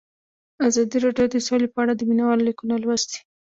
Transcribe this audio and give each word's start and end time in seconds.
ازادي 0.67 0.97
راډیو 1.05 1.27
د 1.33 1.35
سوله 1.47 1.67
په 1.73 1.79
اړه 1.83 1.93
د 1.95 2.01
مینه 2.09 2.23
والو 2.25 2.47
لیکونه 2.49 2.75
لوستي. 2.83 3.19